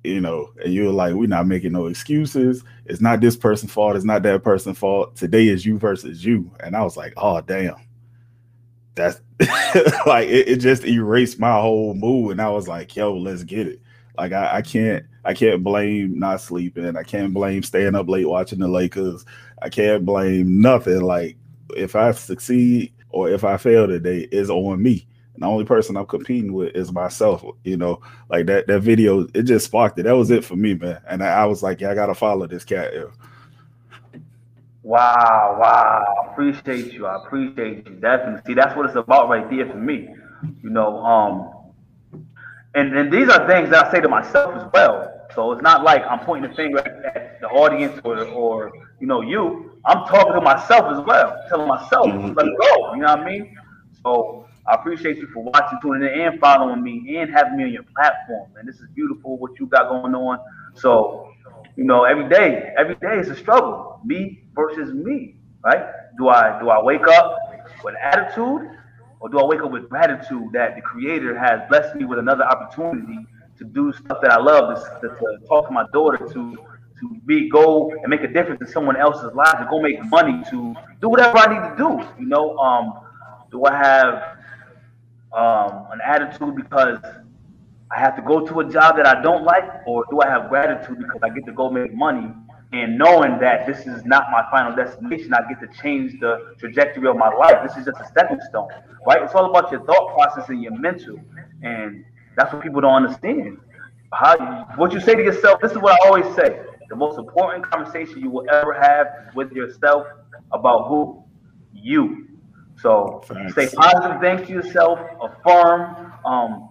[0.04, 2.64] you know, and you're like, we're not making no excuses.
[2.86, 3.96] It's not this person's fault.
[3.96, 5.16] It's not that person's fault.
[5.16, 6.50] Today is you versus you.
[6.60, 7.76] And I was like, oh damn.
[8.94, 9.20] That's
[10.06, 12.32] like it, it, just erased my whole mood.
[12.32, 13.80] And I was like, yo, let's get it.
[14.16, 16.96] Like I, I can't I can't blame not sleeping.
[16.96, 19.24] I can't blame staying up late watching the Lakers.
[19.62, 21.00] I can't blame nothing.
[21.02, 21.36] Like
[21.76, 25.96] if I succeed or if I fail today, it's on me And the only person
[25.96, 27.44] I'm competing with is myself.
[27.64, 28.00] You know,
[28.30, 30.04] like that that video, it just sparked it.
[30.04, 31.00] That was it for me, man.
[31.08, 32.92] And I, I was like, yeah, I gotta follow this cat.
[32.94, 33.04] Yeah.
[34.82, 36.04] Wow, wow.
[36.24, 37.06] I appreciate you.
[37.06, 37.94] I appreciate you.
[37.96, 38.42] Definitely.
[38.46, 40.08] See, that's what it's about right there for me.
[40.62, 41.52] You know, um,
[42.74, 45.14] and, and these are things that I say to myself as well.
[45.34, 49.20] So it's not like I'm pointing the finger at the audience or or you know
[49.20, 49.72] you.
[49.84, 52.32] I'm talking to myself as well, telling myself, mm-hmm.
[52.34, 52.94] let it go.
[52.94, 53.56] You know what I mean?
[54.02, 57.72] So I appreciate you for watching, tuning in, and following me, and having me on
[57.72, 58.50] your platform.
[58.58, 60.38] And this is beautiful what you got going on.
[60.74, 61.32] So,
[61.76, 64.00] you know, every day, every day is a struggle.
[64.04, 65.86] Me versus me, right?
[66.18, 67.38] Do I do I wake up
[67.82, 68.68] with attitude,
[69.20, 72.44] or do I wake up with gratitude that the Creator has blessed me with another
[72.44, 73.26] opportunity
[73.58, 76.56] to do stuff that I love, to, to, talk to my daughter, to
[77.00, 80.42] to be go and make a difference in someone else's life, to go make money,
[80.50, 82.20] to do whatever I need to do.
[82.20, 82.92] You know, um,
[83.52, 84.14] do I have
[85.32, 86.98] um, an attitude because
[87.90, 90.48] I have to go to a job that I don't like, or do I have
[90.48, 92.32] gratitude because I get to go make money
[92.72, 97.08] and knowing that this is not my final destination, I get to change the trajectory
[97.08, 97.56] of my life.
[97.66, 98.68] This is just a stepping stone,
[99.06, 99.22] right?
[99.22, 101.18] It's all about your thought process and your mental,
[101.62, 102.04] and
[102.36, 103.58] that's what people don't understand.
[104.12, 105.60] How what you say to yourself?
[105.60, 109.52] This is what I always say: the most important conversation you will ever have with
[109.52, 110.06] yourself
[110.52, 111.22] about who
[111.72, 112.28] you
[112.80, 113.54] so Thanks.
[113.54, 116.68] say positive things to yourself, affirm, um,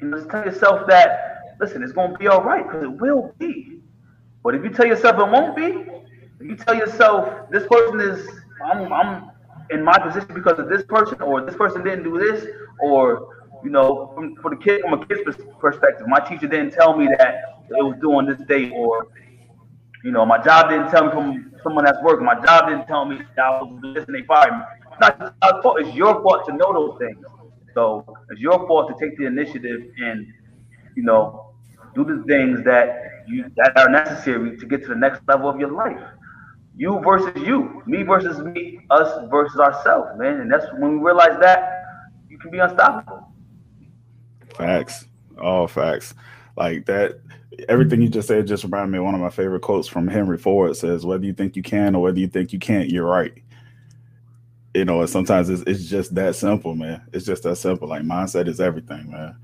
[0.00, 3.75] and just tell yourself that listen, it's gonna be all right because it will be.
[4.46, 5.90] But if you tell yourself it won't be,
[6.38, 8.24] if you tell yourself this person is
[8.64, 9.30] I'm I'm
[9.70, 12.46] in my position because of this person, or this person didn't do this,
[12.78, 16.96] or you know, from, for the kid from a kid's perspective, my teacher didn't tell
[16.96, 19.08] me that it was doing this day, or
[20.04, 22.24] you know, my job didn't tell me from someone that's working.
[22.24, 24.64] My job didn't tell me that I was this and they fired me
[25.00, 25.80] not our fault.
[25.80, 27.18] It's your fault to know those things.
[27.74, 30.24] So it's your fault to take the initiative and
[30.94, 31.52] you know
[31.96, 35.58] do the things that you that are necessary to get to the next level of
[35.58, 36.00] your life.
[36.76, 40.40] You versus you, me versus me, us versus ourselves, man.
[40.40, 41.84] And that's when we realize that
[42.28, 43.32] you can be unstoppable.
[44.54, 45.06] Facts,
[45.40, 46.14] all facts.
[46.56, 47.20] Like that,
[47.68, 50.38] everything you just said just reminded me of one of my favorite quotes from Henry
[50.38, 53.32] Ford says, Whether you think you can or whether you think you can't, you're right
[54.76, 57.02] you know, sometimes it's, it's just that simple, man.
[57.12, 57.88] It's just that simple.
[57.88, 59.34] Like mindset is everything, man.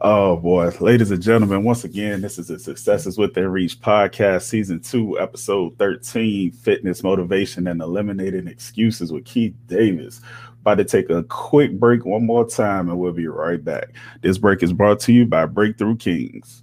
[0.00, 4.42] Oh boy, ladies and gentlemen, once again, this is the Success Is Within Reach podcast,
[4.42, 10.20] season two, episode 13 Fitness, Motivation, and Eliminating Excuses with Keith Davis.
[10.60, 13.88] About to take a quick break one more time, and we'll be right back.
[14.20, 16.62] This break is brought to you by Breakthrough Kings.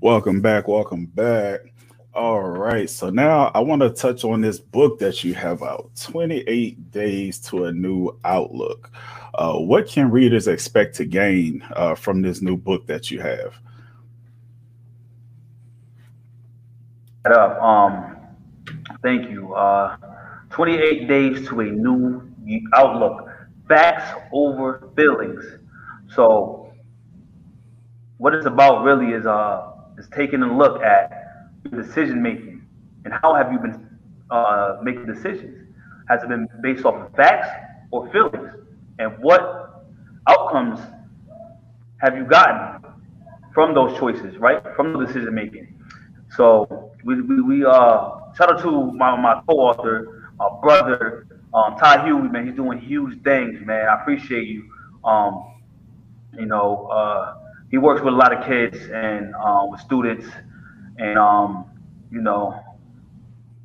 [0.00, 0.68] Welcome back.
[0.68, 1.72] Welcome back.
[2.14, 2.88] All right.
[2.88, 7.38] So now I want to touch on this book that you have out 28 Days
[7.40, 8.92] to a New Outlook.
[9.34, 13.54] Uh, what can readers expect to gain uh, from this new book that you have?
[17.60, 18.16] Um,
[19.02, 19.54] Thank you.
[19.54, 19.96] Uh,
[20.50, 22.22] 28 days to a new
[22.74, 23.28] outlook.
[23.68, 25.44] Facts over feelings.
[26.14, 26.72] So,
[28.16, 29.67] what it's about really is uh
[29.98, 31.10] is taking a look at
[31.70, 32.66] decision making
[33.04, 33.88] and how have you been
[34.30, 35.66] uh, making decisions?
[36.08, 37.48] Has it been based off of facts
[37.90, 38.50] or feelings?
[38.98, 39.84] And what
[40.26, 40.80] outcomes
[41.98, 42.90] have you gotten
[43.52, 44.62] from those choices, right?
[44.76, 45.74] From the decision making.
[46.36, 52.04] So we, we, we uh shout out to my, my co-author, my brother, um, Ty
[52.04, 52.46] Huey, man.
[52.46, 53.88] He's doing huge things, man.
[53.88, 54.70] I appreciate you.
[55.04, 55.54] Um,
[56.38, 57.34] you know, uh,
[57.70, 60.26] he works with a lot of kids and uh, with students,
[60.98, 61.66] and um,
[62.10, 62.58] you know,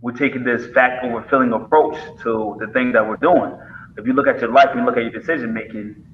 [0.02, 3.58] we're taking this fact over feeling approach to the things that we're doing.
[3.98, 6.06] If you look at your life and you look at your decision making,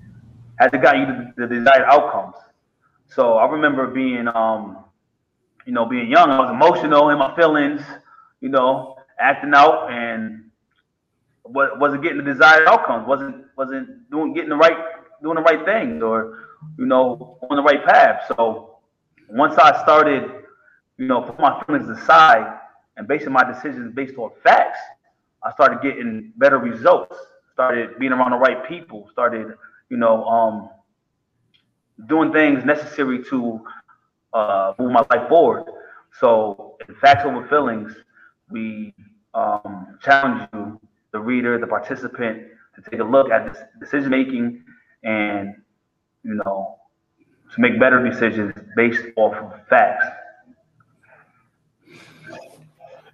[0.59, 2.35] has it got you the, the desired outcomes?
[3.07, 4.85] So I remember being, um,
[5.65, 6.29] you know, being young.
[6.29, 7.81] I was emotional in my feelings,
[8.41, 10.51] you know, acting out, and
[11.43, 13.07] wasn't getting the desired outcomes.
[13.07, 14.77] wasn't wasn't doing getting the right
[15.23, 18.21] doing the right things, or you know, on the right path.
[18.27, 18.77] So
[19.29, 20.23] once I started,
[20.97, 22.59] you know, put my feelings aside
[22.97, 24.79] and basing my decisions based on facts,
[25.43, 27.15] I started getting better results.
[27.53, 29.09] Started being around the right people.
[29.11, 29.53] Started,
[29.89, 30.69] you know, um,
[32.07, 33.61] doing things necessary to
[34.33, 35.65] uh, move my life forward.
[36.19, 37.93] So, in facts over feelings,
[38.49, 38.93] we
[39.33, 40.79] um, challenge you,
[41.11, 44.63] the reader, the participant, to take a look at this decision making
[45.03, 45.55] and,
[46.23, 46.79] you know,
[47.53, 50.05] to make better decisions based off of facts.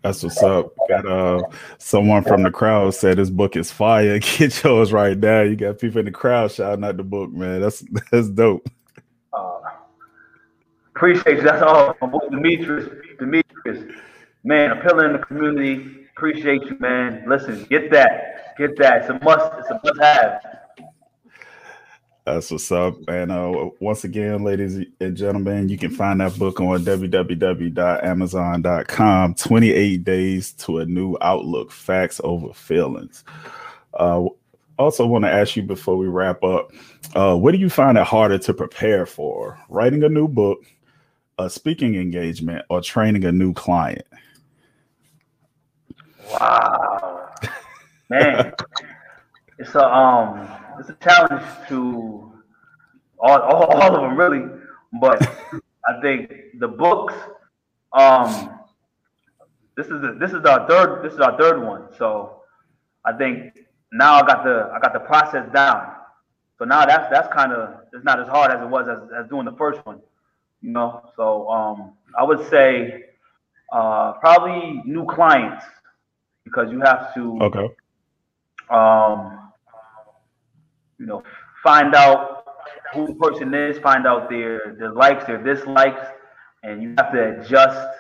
[0.05, 0.71] That's what's up.
[0.87, 1.41] Got uh
[1.79, 4.19] someone from the crowd said this book is fire.
[4.37, 5.41] Get yours right now.
[5.41, 7.59] You got people in the crowd shouting out the book, man.
[7.59, 8.69] That's that's dope.
[9.33, 9.61] Uh,
[10.95, 11.41] appreciate you.
[11.41, 11.95] That's all.
[12.01, 12.87] My boy Demetrius.
[13.17, 13.95] Demetrius.
[14.43, 16.05] Man, a pillar in the community.
[16.15, 17.23] Appreciate you, man.
[17.27, 18.55] Listen, get that.
[18.59, 19.01] Get that.
[19.01, 20.64] It's a must, it's a must have.
[22.25, 22.95] That's what's up.
[23.07, 30.03] And uh, once again, ladies and gentlemen, you can find that book on www.amazon.com 28
[30.03, 33.23] Days to a New Outlook Facts Over Feelings.
[33.93, 34.25] Uh,
[34.79, 36.71] also, want to ask you before we wrap up
[37.13, 39.59] uh, what do you find it harder to prepare for?
[39.69, 40.65] Writing a new book,
[41.37, 44.05] a speaking engagement, or training a new client?
[46.31, 47.33] Wow.
[48.09, 48.53] Man,
[49.59, 50.47] it's a, um,
[50.79, 52.31] it's a challenge to
[53.19, 54.45] all, all, all of them really,
[54.99, 55.21] but
[55.87, 57.13] I think the books.
[57.93, 58.51] Um,
[59.77, 62.41] this is the, this is our third this is our third one, so
[63.03, 63.57] I think
[63.91, 65.93] now I got the I got the process down.
[66.57, 69.29] So now that's that's kind of it's not as hard as it was as, as
[69.29, 69.99] doing the first one,
[70.61, 71.09] you know.
[71.15, 73.05] So um, I would say
[73.71, 75.63] uh, probably new clients
[76.43, 77.69] because you have to okay.
[78.69, 79.44] Um,
[80.99, 81.23] you know,
[81.63, 82.45] find out
[82.93, 86.05] who the person is, find out their their likes, their dislikes,
[86.63, 87.97] and you have to adjust.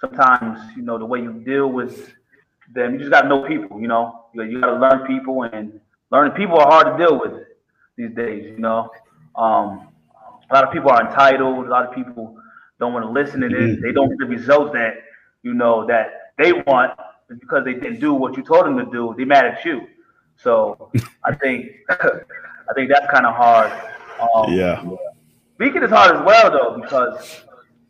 [0.00, 2.12] Sometimes, you know, the way you deal with
[2.74, 3.80] them, you just got to know people.
[3.80, 7.20] You know, you, you got to learn people, and learning people are hard to deal
[7.20, 7.44] with
[7.96, 8.44] these days.
[8.44, 8.90] You know,
[9.36, 9.88] um,
[10.50, 11.66] a lot of people are entitled.
[11.66, 12.36] A lot of people
[12.80, 13.80] don't want to listen to this.
[13.80, 14.94] They don't get the results that
[15.42, 19.14] you know that they want because they didn't do what you told them to do.
[19.16, 19.86] They mad at you.
[20.42, 20.90] So
[21.24, 23.72] I think I think that's kind of hard.
[24.20, 24.82] Um, yeah.
[25.54, 27.44] Speaking is hard as well though because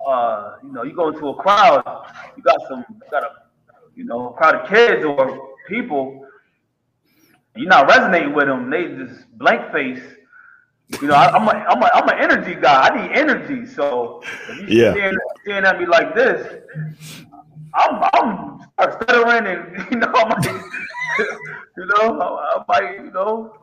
[0.06, 1.84] uh, you know you go into a crowd,
[2.36, 3.30] you got some you got a
[3.94, 6.26] you know crowd of kids or people.
[7.54, 8.70] You're not resonating with them.
[8.70, 10.02] They just blank face.
[11.00, 12.88] You know, I, am a, I'm a, I'm an energy guy.
[12.88, 13.66] I need energy.
[13.66, 14.92] So if you yeah.
[14.92, 16.62] staring, staring at me like this,
[17.74, 18.02] I'm
[18.78, 20.42] I'm stuttering and you know I'm
[21.76, 23.54] you know, I, I might, you know,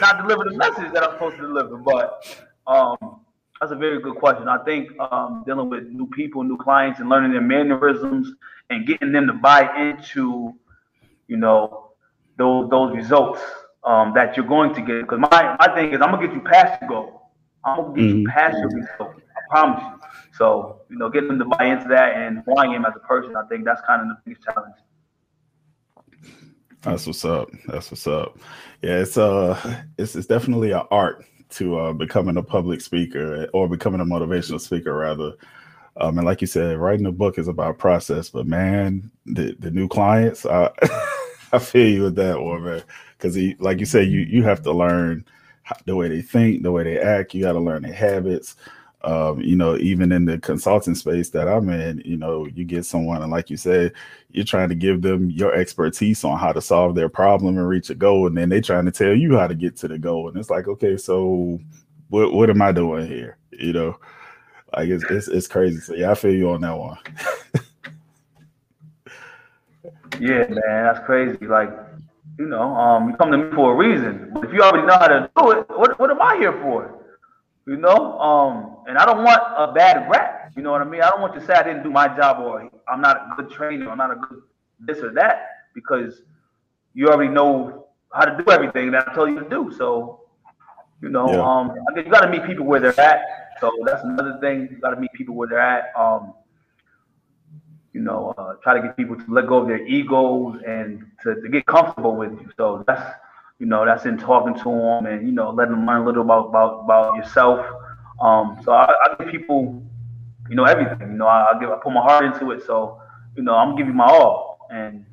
[0.00, 1.76] not deliver the message that I'm supposed to deliver.
[1.76, 3.20] But um,
[3.60, 4.48] that's a very good question.
[4.48, 8.32] I think um, dealing with new people, new clients, and learning their mannerisms
[8.70, 10.52] and getting them to buy into,
[11.28, 11.92] you know,
[12.36, 13.40] those those results
[13.84, 15.02] um, that you're going to get.
[15.02, 17.30] Because my my thing is, I'm gonna get you past your goal.
[17.64, 18.18] I'm gonna get mm-hmm.
[18.20, 19.14] you past your result.
[19.36, 20.08] I promise you.
[20.36, 23.06] So, you know, getting them to buy into that and who I am as a
[23.06, 24.74] person, I think that's kind of the biggest challenge.
[26.84, 27.50] That's what's up.
[27.66, 28.38] That's what's up.
[28.82, 33.68] Yeah, it's uh it's it's definitely an art to uh becoming a public speaker or
[33.68, 35.32] becoming a motivational speaker rather.
[35.98, 39.70] Um and like you said, writing a book is about process, but man, the the
[39.70, 40.70] new clients, I
[41.52, 42.82] I feel you with that one, man.
[43.18, 45.24] Cause he like you said, you you have to learn
[45.86, 48.56] the way they think, the way they act, you gotta learn their habits.
[49.04, 52.86] Um, you know, even in the consulting space that I'm in, you know, you get
[52.86, 53.92] someone and like you said,
[54.30, 57.90] you're trying to give them your expertise on how to solve their problem and reach
[57.90, 60.28] a goal, and then they're trying to tell you how to get to the goal.
[60.28, 61.60] And it's like, okay, so
[62.08, 63.36] what what am I doing here?
[63.52, 63.98] You know,
[64.74, 65.80] like it's it's, it's crazy.
[65.80, 66.98] So yeah, I feel you on that one.
[70.20, 71.46] yeah, man, that's crazy.
[71.46, 71.70] Like,
[72.38, 74.30] you know, um, you come to me for a reason.
[74.32, 76.93] But if you already know how to do it, what what am I here for?
[77.66, 80.52] You know, um, and I don't want a bad rap.
[80.54, 81.00] You know what I mean?
[81.00, 83.50] I don't want to say I didn't do my job or I'm not a good
[83.50, 84.42] trainer, I'm not a good
[84.80, 86.22] this or that, because
[86.92, 89.72] you already know how to do everything that I tell you to do.
[89.76, 90.20] So,
[91.00, 91.40] you know, yeah.
[91.40, 93.22] um, I mean, you got to meet people where they're at.
[93.60, 94.68] So that's another thing.
[94.70, 95.92] You got to meet people where they're at.
[95.96, 96.34] Um,
[97.92, 101.40] you know, uh, try to get people to let go of their egos and to,
[101.40, 102.50] to get comfortable with you.
[102.56, 103.16] So that's
[103.58, 106.22] you know, that's in talking to them and you know, letting them learn a little
[106.22, 107.64] about about about yourself.
[108.20, 109.82] Um, so I, I give people,
[110.48, 111.12] you know, everything.
[111.12, 112.64] You know, I, I give I put my heart into it.
[112.66, 113.00] So
[113.36, 115.04] you know, I'm you my all, and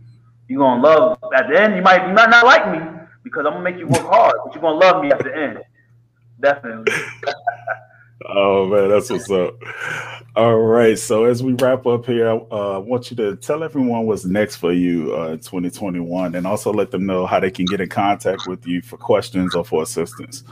[0.47, 1.17] you're gonna love.
[1.35, 2.79] At the end, you might you might not like me
[3.23, 5.59] because I'm gonna make you work hard, but you're gonna love me at the end.
[6.39, 6.93] Definitely.
[8.27, 9.55] oh man, that's what's up.
[10.33, 10.97] All right.
[10.97, 14.55] So as we wrap up here, uh, I want you to tell everyone what's next
[14.55, 17.89] for you uh, in 2021 and also let them know how they can get in
[17.89, 20.45] contact with you for questions or for assistance.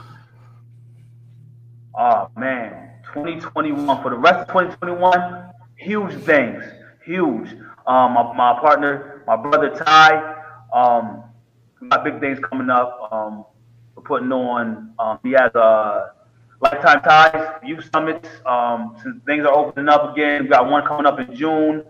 [1.98, 2.90] Oh, man.
[3.14, 6.62] 2021, for the rest of 2021, huge things.
[7.06, 7.48] Huge.
[7.86, 10.42] Um, my, my partner, my brother Ty,
[10.74, 11.24] um,
[11.88, 13.08] got big things coming up.
[13.10, 13.46] Um,
[13.96, 16.12] we're putting on, um, he has a
[16.60, 18.28] Lifetime Ties Youth Summits.
[18.44, 21.82] Um, since things are opening up again, we got one coming up in June.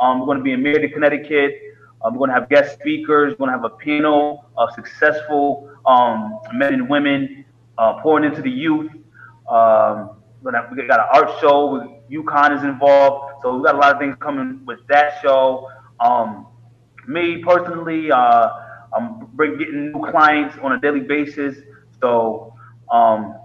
[0.00, 1.54] Um, we're going to be in Meriden, Connecticut.
[2.02, 3.32] Um, we're going to have guest speakers.
[3.32, 7.46] We're going to have a panel of successful um, men and women
[7.78, 8.92] uh, pouring into the youth.
[9.50, 10.10] Um,
[10.42, 13.40] we got an art show with UConn is involved.
[13.42, 15.70] So we got a lot of things coming with that show.
[16.00, 16.46] Um,
[17.06, 18.50] me personally, uh,
[18.92, 21.56] I'm getting new clients on a daily basis.
[22.00, 22.52] So
[22.92, 23.36] um,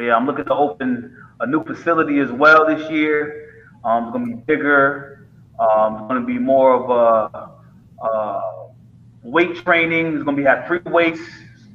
[0.01, 3.43] yeah, I'm looking to open a new facility as well this year.
[3.85, 5.16] Um, it's gonna be bigger,
[5.59, 8.69] um, it's going to be more of a, a
[9.23, 10.15] weight training.
[10.15, 11.21] It's going to be have free weights.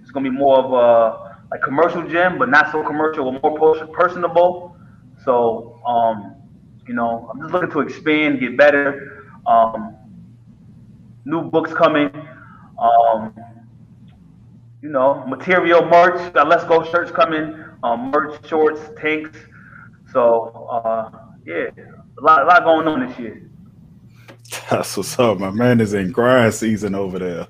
[0.02, 3.40] It's going to be more of a like commercial gym, but not so commercial, or
[3.40, 4.76] more personable.
[5.24, 6.36] So, um,
[6.88, 9.28] you know, I'm just looking to expand, get better.
[9.46, 9.96] Um,
[11.26, 12.10] new books coming.
[12.80, 13.34] Um,
[14.82, 16.34] you know, material merch.
[16.34, 17.64] Let's Go shirts coming.
[17.84, 19.38] Um, merch, shorts, tanks.
[20.12, 21.12] So, uh,
[21.46, 21.70] yeah,
[22.18, 23.51] a lot, a lot going on this year.
[24.70, 25.39] That's what's up.
[25.39, 27.47] My man is in grind season over there.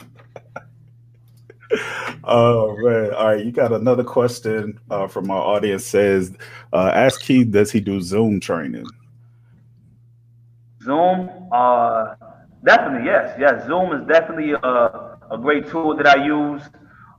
[2.23, 3.13] oh man!
[3.13, 5.85] All right, you got another question uh, from our audience.
[5.85, 6.35] Says,
[6.73, 8.85] uh, ask Keith, does he do Zoom training?
[10.83, 12.15] Zoom, uh,
[12.63, 13.65] definitely yes, yes.
[13.65, 16.61] Zoom is definitely a, a great tool that I use,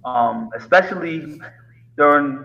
[0.05, 1.41] um, especially
[1.97, 2.45] during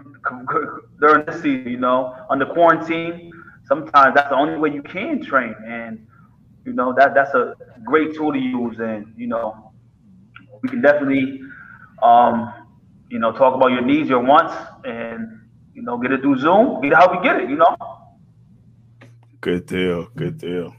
[0.99, 1.71] during this season.
[1.71, 3.31] You know, under quarantine,
[3.65, 6.07] sometimes that's the only way you can train and
[6.68, 7.55] you know that that's a
[7.86, 9.72] great tool to use, and you know
[10.61, 11.41] we can definitely
[12.03, 12.53] um,
[13.09, 14.53] you know talk about your needs, your wants,
[14.84, 15.39] and
[15.74, 16.82] you know get it through Zoom.
[16.82, 17.49] Get help you get it.
[17.49, 17.76] You know.
[19.39, 20.09] Good deal.
[20.15, 20.76] Good deal.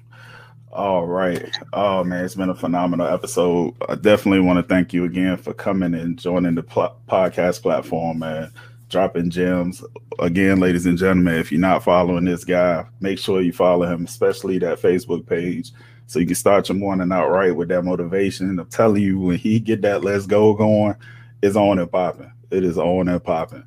[0.70, 1.50] All right.
[1.72, 3.74] Oh man, it's been a phenomenal episode.
[3.88, 8.18] I definitely want to thank you again for coming and joining the pl- podcast platform,
[8.18, 8.52] man
[8.88, 9.84] dropping gems.
[10.18, 14.04] Again, ladies and gentlemen, if you're not following this guy, make sure you follow him,
[14.04, 15.72] especially that Facebook page,
[16.06, 18.58] so you can start your morning out right with that motivation.
[18.58, 20.96] I'm telling you, when he get that let's go going,
[21.42, 22.32] it's on and popping.
[22.50, 23.64] It is on and popping.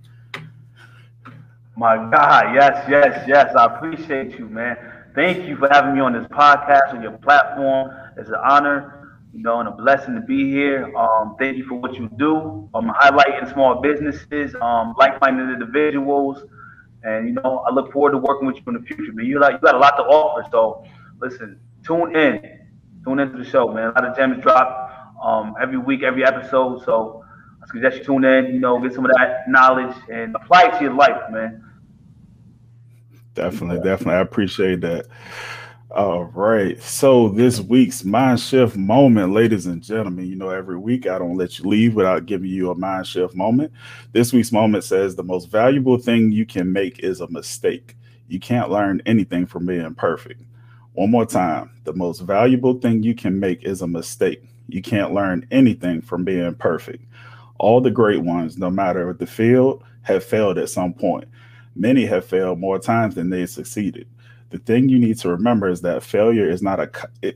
[1.77, 3.55] My God, yes, yes, yes.
[3.55, 4.77] I appreciate you, man.
[5.15, 7.91] Thank you for having me on this podcast on your platform.
[8.17, 9.00] It's an honor
[9.33, 10.95] you know, and a blessing to be here.
[10.95, 12.69] Um, thank you for what you do.
[12.73, 16.43] Um, highlighting small businesses, um, like-minded individuals,
[17.03, 19.13] and you know, I look forward to working with you in the future.
[19.13, 20.83] Man, you like you got a lot to offer, so
[21.19, 22.59] listen, tune in,
[23.03, 23.89] tune into the show, man.
[23.89, 26.83] A lot of gems drop um, every week, every episode.
[26.83, 27.23] So
[27.63, 28.53] I suggest you tune in.
[28.53, 31.63] You know, get some of that knowledge and apply it to your life, man.
[33.33, 35.07] Definitely, definitely, I appreciate that.
[35.93, 36.81] All right.
[36.81, 41.35] So this week's mind shift moment, ladies and gentlemen, you know, every week I don't
[41.35, 43.73] let you leave without giving you a mind shift moment.
[44.13, 47.97] This week's moment says the most valuable thing you can make is a mistake.
[48.29, 50.41] You can't learn anything from being perfect.
[50.93, 51.71] One more time.
[51.83, 54.41] The most valuable thing you can make is a mistake.
[54.69, 57.03] You can't learn anything from being perfect.
[57.57, 61.25] All the great ones, no matter the field, have failed at some point.
[61.75, 64.07] Many have failed more times than they succeeded
[64.51, 66.89] the thing you need to remember is that failure is not a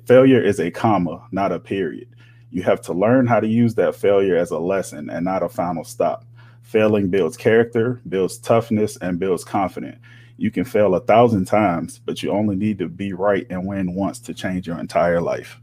[0.05, 2.09] failure is a comma, not a period.
[2.51, 5.49] You have to learn how to use that failure as a lesson and not a
[5.49, 6.26] final stop.
[6.61, 9.97] Failing builds character, builds toughness, and builds confidence.
[10.38, 13.95] You can fail a thousand times, but you only need to be right and win
[13.95, 15.59] once to change your entire life.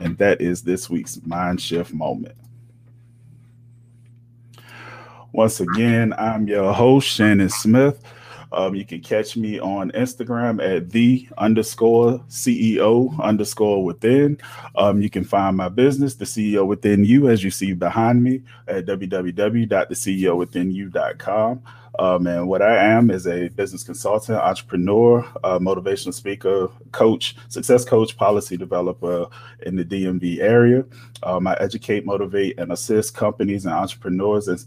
[0.00, 2.36] And that is this week's mind shift moment.
[5.32, 8.02] Once again, I'm your host, Shannon Smith.
[8.52, 14.38] Um, you can catch me on Instagram at the underscore CEO underscore within.
[14.76, 18.42] Um, you can find my business, The CEO Within You, as you see behind me
[18.68, 21.62] at www.theceowithinyou.com.
[21.98, 27.84] Um, and what I am is a business consultant, entrepreneur, uh, motivational speaker, coach, success
[27.84, 29.26] coach, policy developer
[29.66, 30.86] in the DMV area.
[31.22, 34.64] Um, I educate, motivate, and assist companies and entrepreneurs and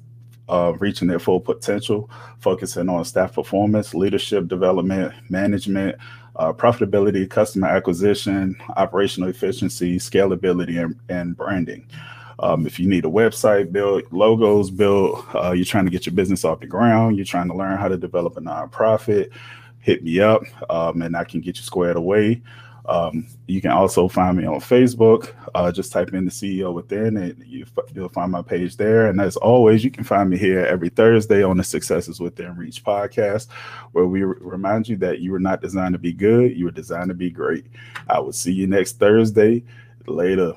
[0.80, 5.98] reaching their full potential, focusing on staff performance, leadership development, management,
[6.36, 11.88] uh, profitability, customer acquisition, operational efficiency, scalability, and, and branding.
[12.40, 16.16] Um, if you need a website built, logos built, uh, you're trying to get your
[16.16, 19.30] business off the ground, you're trying to learn how to develop a nonprofit,
[19.80, 22.42] hit me up um, and I can get you squared away.
[22.88, 25.34] Um, you can also find me on Facebook.
[25.54, 27.38] Uh, just type in the CEO within, it.
[27.46, 27.66] you,
[27.96, 29.08] will find my page there.
[29.08, 32.56] And as always, you can find me here every Thursday on the Success Is Within
[32.56, 33.48] Reach podcast,
[33.92, 37.10] where we remind you that you were not designed to be good, you were designed
[37.10, 37.66] to be great.
[38.08, 39.64] I will see you next Thursday.
[40.08, 40.54] Later.